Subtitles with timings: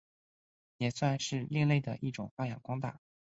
[0.77, 2.99] 也算是另类的一种发扬光大。